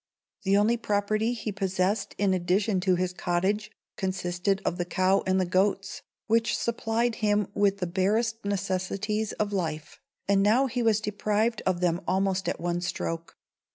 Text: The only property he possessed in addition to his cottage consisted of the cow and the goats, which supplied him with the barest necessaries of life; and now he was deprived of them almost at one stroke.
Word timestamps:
The 0.41 0.57
only 0.57 0.77
property 0.77 1.33
he 1.33 1.51
possessed 1.51 2.15
in 2.17 2.33
addition 2.33 2.79
to 2.79 2.95
his 2.95 3.13
cottage 3.13 3.69
consisted 3.97 4.59
of 4.65 4.79
the 4.79 4.83
cow 4.83 5.21
and 5.27 5.39
the 5.39 5.45
goats, 5.45 6.01
which 6.25 6.57
supplied 6.57 7.13
him 7.21 7.49
with 7.53 7.77
the 7.77 7.85
barest 7.85 8.43
necessaries 8.43 9.31
of 9.33 9.53
life; 9.53 9.99
and 10.27 10.41
now 10.41 10.65
he 10.65 10.81
was 10.81 11.01
deprived 11.01 11.61
of 11.67 11.81
them 11.81 12.01
almost 12.07 12.49
at 12.49 12.59
one 12.59 12.81
stroke. 12.81 13.37